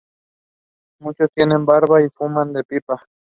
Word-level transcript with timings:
Muchos 0.99 1.29
tienen 1.35 1.63
barba 1.63 2.01
y 2.01 2.09
fuman 2.09 2.57
en 2.57 2.63
pipa. 2.67 3.05